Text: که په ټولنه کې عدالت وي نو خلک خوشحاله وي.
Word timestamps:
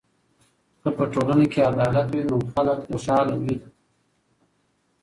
که 0.81 0.89
په 0.97 1.03
ټولنه 1.13 1.45
کې 1.51 1.67
عدالت 1.71 2.07
وي 2.11 2.21
نو 2.29 2.37
خلک 2.53 2.77
خوشحاله 2.87 3.35
وي. 3.41 3.55